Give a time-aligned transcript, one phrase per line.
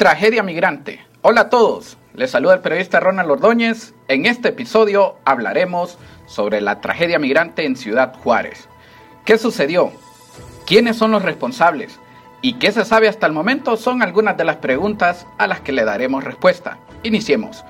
[0.00, 1.04] Tragedia migrante.
[1.20, 3.92] Hola a todos, les saluda el periodista Ronald Ordóñez.
[4.08, 8.66] En este episodio hablaremos sobre la tragedia migrante en Ciudad Juárez.
[9.26, 9.92] ¿Qué sucedió?
[10.66, 12.00] ¿Quiénes son los responsables?
[12.40, 13.76] ¿Y qué se sabe hasta el momento?
[13.76, 16.78] Son algunas de las preguntas a las que le daremos respuesta.
[17.02, 17.62] Iniciemos.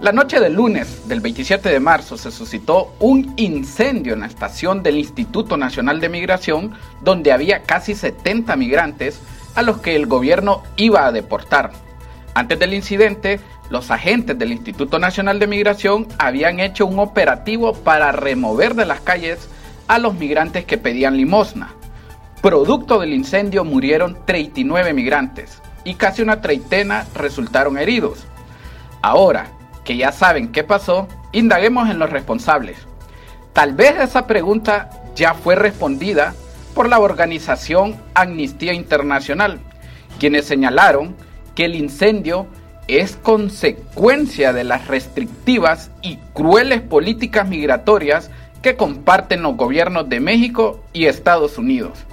[0.00, 4.82] La noche del lunes del 27 de marzo se suscitó un incendio en la estación
[4.82, 6.72] del Instituto Nacional de Migración
[7.02, 9.20] donde había casi 70 migrantes
[9.56, 11.72] a los que el gobierno iba a deportar.
[12.34, 18.12] Antes del incidente, los agentes del Instituto Nacional de Migración habían hecho un operativo para
[18.12, 19.48] remover de las calles
[19.88, 21.72] a los migrantes que pedían limosna.
[22.42, 28.26] Producto del incendio murieron 39 migrantes y casi una treintena resultaron heridos.
[29.02, 29.48] Ahora,
[29.84, 32.76] que ya saben qué pasó, indaguemos en los responsables.
[33.52, 36.34] Tal vez esa pregunta ya fue respondida
[36.76, 39.60] por la organización Amnistía Internacional,
[40.20, 41.16] quienes señalaron
[41.54, 42.46] que el incendio
[42.86, 50.84] es consecuencia de las restrictivas y crueles políticas migratorias que comparten los gobiernos de México
[50.92, 52.04] y Estados Unidos.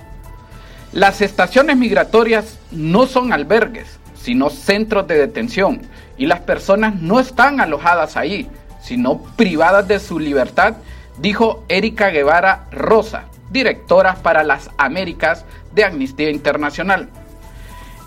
[0.94, 5.82] Las estaciones migratorias no son albergues, sino centros de detención,
[6.18, 8.48] y las personas no están alojadas ahí,
[8.82, 10.76] sino privadas de su libertad,
[11.20, 17.10] dijo Erika Guevara Rosa, directora para las Américas de Amnistía Internacional.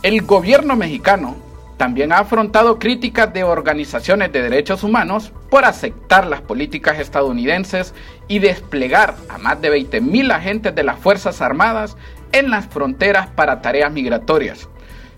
[0.03, 1.37] El gobierno mexicano
[1.77, 7.95] también ha afrontado críticas de organizaciones de derechos humanos por aceptar las políticas estadounidenses
[8.29, 11.97] y desplegar a más de 20.000 agentes de las Fuerzas Armadas
[12.33, 14.69] en las fronteras para tareas migratorias.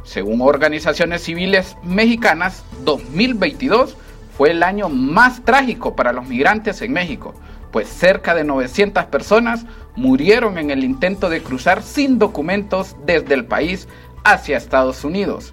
[0.05, 3.97] Según organizaciones civiles mexicanas, 2022
[4.37, 7.35] fue el año más trágico para los migrantes en México,
[7.71, 9.67] pues cerca de 900 personas
[9.97, 13.89] murieron en el intento de cruzar sin documentos desde el país
[14.25, 15.53] hacia Estados Unidos.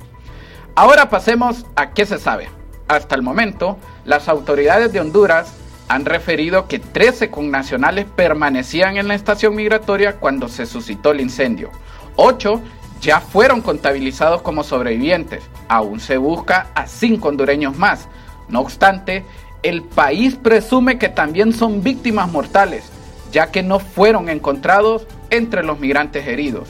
[0.75, 2.49] Ahora pasemos a qué se sabe.
[2.87, 5.53] Hasta el momento, las autoridades de Honduras
[5.87, 11.71] han referido que 13 connacionales permanecían en la estación migratoria cuando se suscitó el incendio.
[12.15, 12.61] 8
[13.01, 15.43] ya fueron contabilizados como sobrevivientes.
[15.67, 18.07] Aún se busca a cinco hondureños más.
[18.47, 19.25] No obstante,
[19.65, 22.83] el país presume que también son víctimas mortales,
[23.31, 26.69] ya que no fueron encontrados entre los migrantes heridos.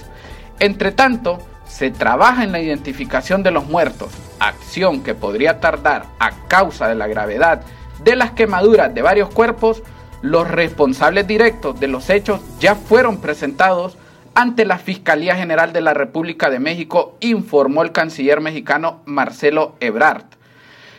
[0.62, 6.48] Entre tanto, se trabaja en la identificación de los muertos, acción que podría tardar a
[6.48, 7.64] causa de la gravedad
[8.02, 9.84] de las quemaduras de varios cuerpos.
[10.22, 13.98] Los responsables directos de los hechos ya fueron presentados
[14.36, 20.35] ante la Fiscalía General de la República de México, informó el canciller mexicano Marcelo Ebrard.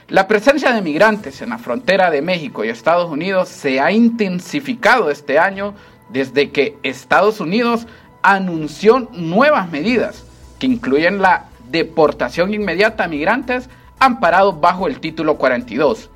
[0.09, 5.11] La presencia de migrantes en la frontera de México y Estados Unidos se ha intensificado
[5.11, 5.75] este año
[6.11, 7.89] desde que Estados Unidos
[8.23, 10.25] anunció nuevas medidas
[10.61, 13.69] que incluyen la deportación inmediata a migrantes
[13.99, 16.09] amparados bajo el título 42.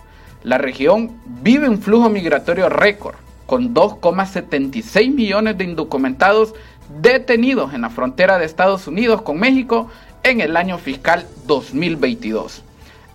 [0.44, 6.54] La región vive un flujo migratorio récord, con 2,76 millones de indocumentados
[7.02, 9.88] detenidos en la frontera de Estados Unidos con México
[10.22, 12.62] en el año fiscal 2022.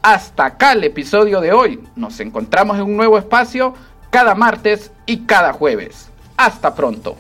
[0.06, 1.84] Hasta acá el episodio de hoy.
[1.96, 3.74] Nos encontramos en un nuevo espacio
[4.12, 6.12] cada martes y cada jueves.
[6.38, 7.18] Hasta pronto.